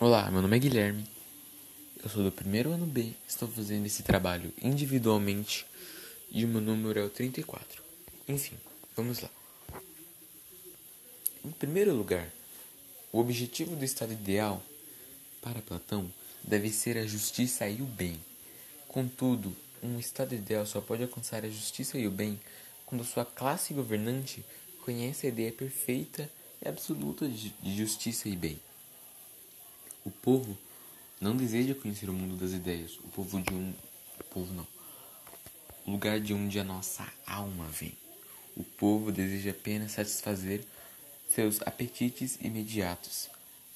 [0.00, 1.04] Olá, meu nome é Guilherme.
[2.04, 3.14] Eu sou do primeiro ano B.
[3.26, 5.66] Estou fazendo esse trabalho individualmente
[6.30, 7.82] e o meu número é o 34.
[8.28, 8.56] Enfim,
[8.96, 9.28] vamos lá.
[11.44, 12.30] Em primeiro lugar,
[13.10, 14.62] o objetivo do estado ideal
[15.42, 16.08] para Platão
[16.44, 18.20] deve ser a justiça e o bem.
[18.86, 22.38] Contudo, um estado ideal só pode alcançar a justiça e o bem
[22.86, 24.44] quando sua classe governante
[24.84, 26.30] conhece a ideia perfeita
[26.64, 28.60] e absoluta de justiça e bem.
[30.08, 30.56] O povo
[31.20, 33.74] não deseja conhecer o mundo das ideias, o povo de um.
[34.18, 34.66] O povo não.
[35.86, 37.92] O lugar de onde a nossa alma vem.
[38.56, 40.64] O povo deseja apenas satisfazer
[41.28, 43.28] seus apetites imediatos,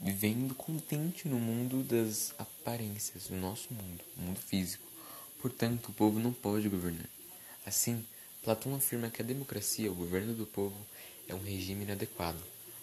[0.00, 4.84] vivendo contente no mundo das aparências, no nosso mundo, no mundo físico.
[5.40, 7.08] Portanto, o povo não pode governar.
[7.64, 8.04] Assim,
[8.42, 10.74] Platão afirma que a democracia, o governo do povo,
[11.28, 12.42] é um regime inadequado.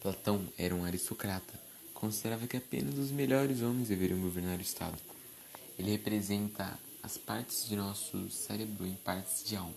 [0.00, 1.63] Platão era um aristocrata
[2.04, 4.98] considerava que apenas os melhores homens deveriam governar o Estado.
[5.78, 9.74] Ele representa as partes de nosso cérebro em partes de alma.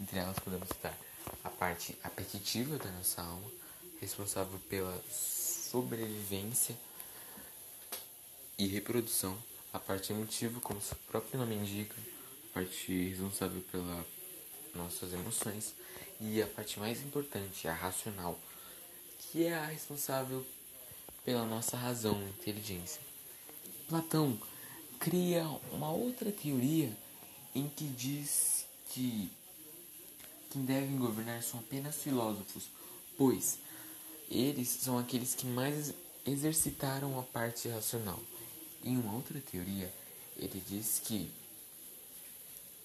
[0.00, 0.98] Entre elas podemos citar
[1.44, 3.50] a parte apetitiva da nossa alma,
[4.00, 6.74] responsável pela sobrevivência
[8.58, 9.36] e reprodução,
[9.70, 11.94] a parte emotiva, como seu próprio nome indica,
[12.50, 14.06] a parte responsável pelas
[14.74, 15.74] nossas emoções,
[16.18, 18.40] e a parte mais importante, a racional,
[19.18, 20.46] que é a responsável
[21.28, 23.02] pela nossa razão e inteligência.
[23.86, 24.40] Platão
[24.98, 26.90] cria uma outra teoria
[27.54, 29.30] em que diz que
[30.48, 32.70] quem devem governar são apenas filósofos,
[33.18, 33.58] pois
[34.30, 35.92] eles são aqueles que mais
[36.24, 38.18] exercitaram a parte racional.
[38.82, 39.92] Em uma outra teoria,
[40.34, 41.30] ele diz que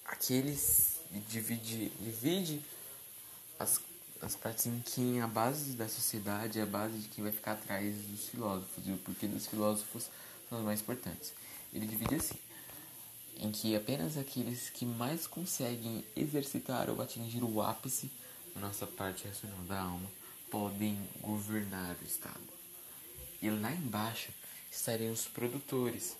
[0.04, 0.98] aqueles
[1.30, 2.60] divide, divide
[3.58, 3.80] as
[4.24, 7.52] as partes em que a base da sociedade é a base de quem vai ficar
[7.52, 10.08] atrás dos filósofos e o porquê dos filósofos
[10.48, 11.34] são os mais importantes.
[11.72, 12.38] Ele divide assim,
[13.36, 18.10] em que apenas aqueles que mais conseguem exercitar ou atingir o ápice
[18.54, 20.10] da nossa parte racional da alma
[20.50, 22.40] podem governar o Estado.
[23.42, 24.30] E lá embaixo
[24.72, 26.16] estariam os produtores,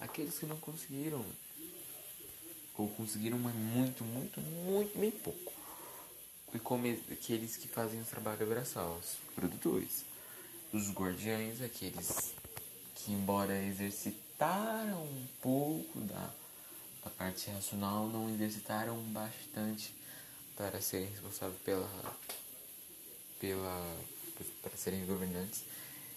[0.00, 1.24] aqueles que não conseguiram
[2.76, 5.57] ou conseguiram muito, muito, muito, bem pouco
[6.54, 10.04] e como aqueles que fazem o trabalho braçal, os produtores.
[10.72, 12.34] Os guardiães, aqueles
[12.94, 16.30] que, embora exercitaram um pouco da,
[17.04, 19.94] da parte racional, não exercitaram bastante
[20.56, 22.16] para serem responsáveis pela,
[23.40, 23.96] pela
[24.62, 25.64] para serem governantes.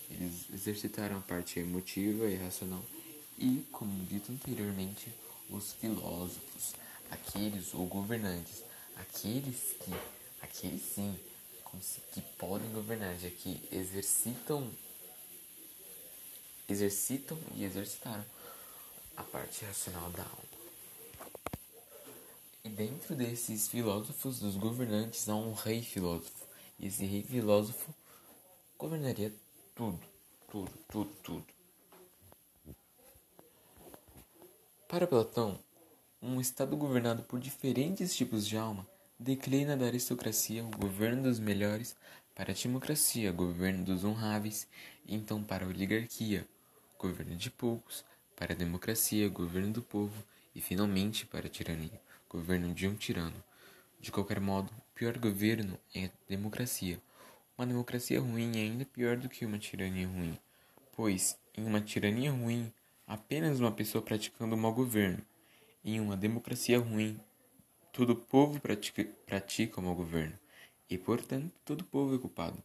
[0.09, 2.83] Eles exercitaram a parte emotiva e racional
[3.37, 5.11] e, como dito anteriormente,
[5.49, 6.73] os filósofos,
[7.09, 8.63] aqueles ou governantes,
[8.95, 9.91] aqueles que
[10.41, 11.17] aqueles sim
[12.11, 14.69] que podem governar, já que exercitam
[16.67, 18.23] exercitam e exercitaram
[19.17, 20.51] a parte racional da alma.
[22.63, 26.45] E dentro desses filósofos, dos governantes, há um rei filósofo.
[26.79, 27.93] E esse rei filósofo
[28.77, 29.33] governaria
[29.75, 29.99] tudo,
[30.49, 31.45] tudo, tudo, tudo.
[34.87, 35.59] Para Platão,
[36.21, 38.87] um estado governado por diferentes tipos de alma
[39.21, 41.95] declina da aristocracia o governo dos melhores
[42.33, 44.67] para a democracia, governo dos honráveis,
[45.07, 46.47] então para a oligarquia,
[46.97, 48.03] governo de poucos,
[48.35, 50.23] para a democracia, governo do povo,
[50.55, 53.43] e finalmente para a tirania, governo de um tirano.
[53.99, 56.99] De qualquer modo, o pior governo é a democracia.
[57.55, 60.35] Uma democracia ruim é ainda pior do que uma tirania ruim,
[60.95, 62.73] pois, em uma tirania ruim,
[63.05, 65.23] apenas uma pessoa praticando um mau governo.
[65.85, 67.19] Em uma democracia ruim,
[67.91, 70.39] Todo povo pratica, pratica o mau governo,
[70.89, 72.63] e portanto todo povo é culpado.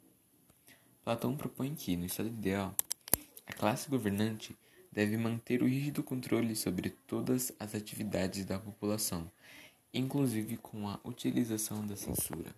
[1.02, 2.72] Platão propõe que, no estado ideal,
[3.44, 4.56] a classe governante
[4.92, 9.28] deve manter o rígido controle sobre todas as atividades da população,
[9.92, 12.54] inclusive com a utilização da censura.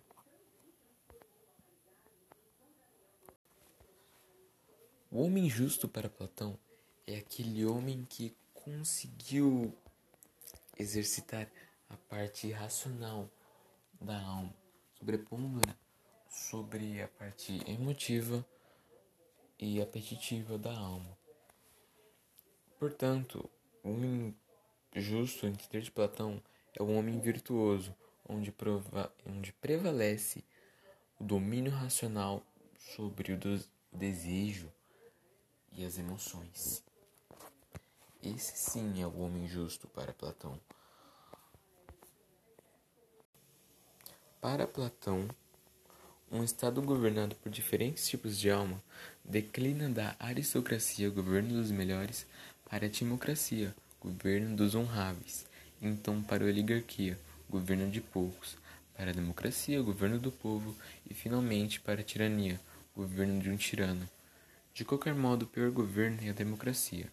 [5.09, 6.55] O homem justo para Platão
[7.07, 9.73] é aquele homem que conseguiu
[10.77, 11.51] exercitar
[11.89, 13.29] a parte racional
[13.99, 14.53] da alma,
[14.97, 15.61] sobrepondo
[16.29, 18.45] sobre a parte emotiva
[19.57, 21.17] e apetitiva da alma.
[22.77, 23.49] Portanto,
[23.83, 24.35] o homem
[24.95, 26.41] justo, em entender de Platão,
[26.73, 27.93] é um homem virtuoso,
[28.27, 30.43] onde, prova, onde prevalece
[31.19, 32.41] o domínio racional
[32.77, 33.39] sobre o,
[33.91, 34.71] o desejo
[35.73, 36.83] e as emoções.
[38.21, 40.59] Esse sim é o homem justo para Platão.
[44.41, 45.27] Para Platão,
[46.31, 48.81] um estado governado por diferentes tipos de alma
[49.21, 52.25] declina da aristocracia, governo dos melhores,
[52.69, 55.45] para a timocracia, governo dos honráveis,
[55.81, 57.19] então para a oligarquia,
[57.49, 58.55] governo de poucos,
[58.95, 60.73] para a democracia, governo do povo
[61.09, 62.61] e finalmente para a tirania,
[62.95, 64.09] governo de um tirano.
[64.73, 67.11] De qualquer modo, o pior governo é a democracia.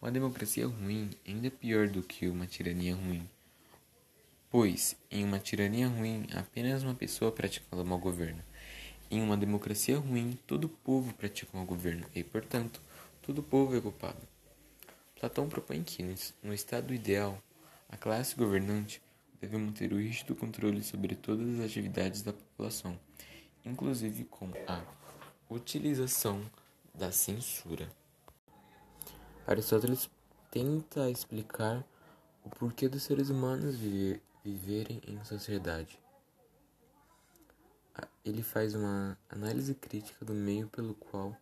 [0.00, 3.28] Uma democracia ruim ainda é pior do que uma tirania ruim.
[4.50, 8.42] Pois, em uma tirania ruim, apenas uma pessoa pratica o mau governo.
[9.08, 12.80] Em uma democracia ruim, todo o povo pratica o mau governo e, portanto,
[13.22, 14.18] todo o povo é culpado.
[15.20, 16.02] Platão propõe que,
[16.42, 17.40] no estado ideal,
[17.88, 19.00] a classe governante
[19.40, 22.98] deve manter o rígido controle sobre todas as atividades da população,
[23.64, 24.82] inclusive com a
[25.48, 26.42] utilização
[26.92, 27.88] da censura.
[29.46, 30.10] Aristóteles
[30.50, 31.84] tenta explicar
[32.44, 36.00] o porquê dos seres humanos viver, viverem em sociedade.
[38.24, 41.36] Ele faz uma análise crítica do meio pelo qual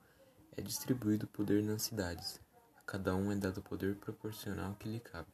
[0.56, 2.40] é distribuído o poder nas cidades.
[2.76, 5.28] A cada um é dado o poder proporcional que lhe cabe.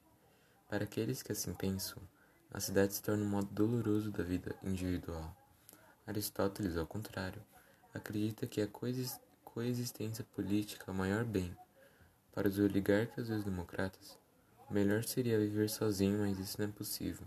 [0.68, 2.02] Para aqueles que assim pensam,
[2.50, 5.36] a cidade se torna um modo doloroso da vida individual.
[6.06, 7.42] Aristóteles, ao contrário,
[7.92, 8.68] acredita que a
[9.44, 11.56] coexistência política é o maior bem.
[12.32, 14.18] Para os oligarcas e os democratas,
[14.70, 17.26] melhor seria viver sozinho, mas isso não é possível.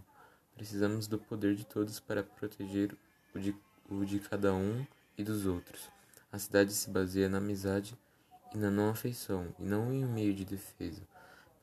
[0.58, 2.98] Precisamos do poder de todos para proteger
[3.36, 3.56] o de,
[3.88, 4.84] o de cada um
[5.16, 5.88] e dos outros.
[6.32, 7.96] A cidade se baseia na amizade
[8.56, 11.04] e na não afeição, e não em um meio de defesa,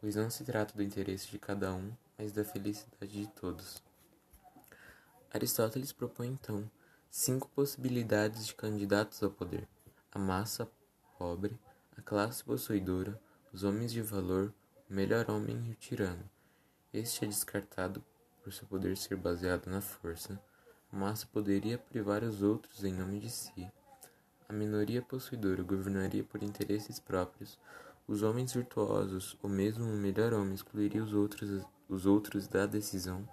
[0.01, 3.83] pois não se trata do interesse de cada um, mas da felicidade de todos.
[5.33, 6.71] Aristóteles propõe então
[7.11, 9.67] cinco possibilidades de candidatos ao poder:
[10.13, 10.71] a massa
[11.19, 11.59] pobre,
[11.99, 13.21] a classe possuidora,
[13.53, 14.55] os homens de valor,
[14.89, 16.31] o melhor homem e o tirano.
[16.93, 18.01] Este é descartado
[18.45, 20.39] por seu poder ser baseado na força.
[20.93, 23.73] A massa poderia privar os outros em nome de si.
[24.47, 27.59] A minoria possuidora governaria por interesses próprios.
[28.07, 33.27] Os homens virtuosos, ou mesmo o melhor homem, excluiria os outros, os outros da decisão.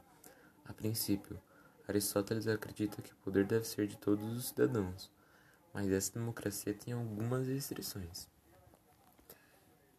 [0.65, 1.37] A princípio,
[1.85, 5.11] Aristóteles acredita que o poder deve ser de todos os cidadãos,
[5.73, 8.29] mas essa democracia tem algumas restrições.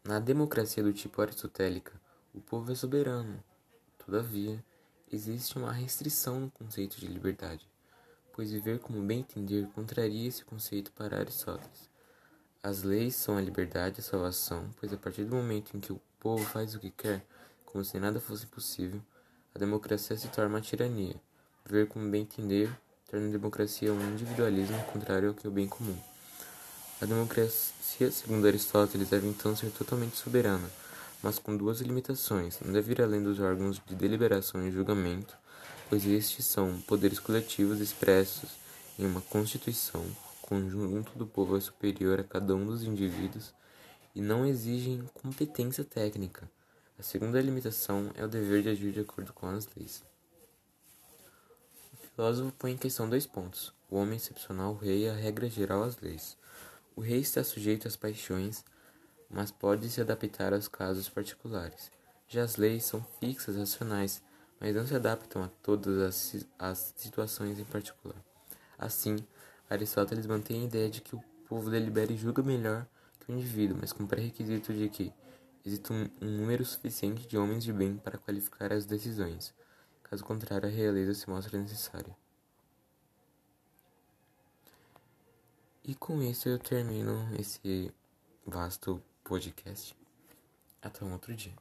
[0.03, 1.93] Na democracia do tipo aristotélica,
[2.35, 3.44] o povo é soberano.
[3.99, 4.64] Todavia,
[5.12, 7.69] existe uma restrição no conceito de liberdade,
[8.32, 11.91] pois viver como bem entender contraria esse conceito para Aristóteles.
[12.62, 15.93] As leis são a liberdade e a salvação, pois a partir do momento em que
[15.93, 17.25] o povo faz o que quer,
[17.64, 19.03] como se nada fosse possível,
[19.55, 21.20] a democracia se torna uma tirania
[21.64, 22.70] Viver como bem entender
[23.09, 25.97] torna a democracia um individualismo contrário ao que é o bem comum.
[27.00, 30.69] A democracia, segundo Aristóteles, deve então ser totalmente soberana,
[31.22, 32.58] mas com duas limitações.
[32.60, 35.36] Não deve ir além dos órgãos de deliberação e julgamento,
[35.88, 38.50] pois estes são poderes coletivos expressos
[38.98, 40.04] em uma Constituição.
[40.42, 43.54] O conjunto do povo é superior a cada um dos indivíduos
[44.14, 46.50] e não exigem competência técnica.
[46.98, 50.02] A segunda limitação é o dever de agir de acordo com as leis
[52.14, 55.82] filósofo põe em questão dois pontos: o homem excepcional, o rei e a regra geral,
[55.82, 56.36] as leis.
[56.94, 58.64] O rei está sujeito às paixões,
[59.32, 61.90] mas pode se adaptar aos casos particulares.
[62.29, 64.23] Já as leis são fixas, racionais,
[64.61, 68.23] mas não se adaptam a todas as, as situações em particular.
[68.79, 69.17] Assim,
[69.69, 72.87] Aristóteles mantém a ideia de que o povo delibera e julga melhor
[73.19, 75.12] que o indivíduo, mas com pré-requisito de que
[75.64, 79.54] existe um, um número suficiente de homens de bem para qualificar as decisões.
[80.02, 82.14] Caso contrário, a realeza se mostra necessária.
[85.85, 87.92] E com isso eu termino esse
[88.47, 89.97] vasto podcast.
[90.83, 91.55] Até um outro dia.